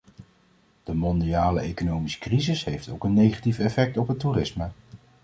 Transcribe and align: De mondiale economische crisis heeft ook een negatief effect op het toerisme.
De 0.83 0.93
mondiale 0.93 1.59
economische 1.61 2.19
crisis 2.19 2.63
heeft 2.63 2.89
ook 2.89 3.03
een 3.03 3.13
negatief 3.13 3.59
effect 3.59 3.97
op 3.97 4.07
het 4.07 4.19
toerisme. 4.19 4.69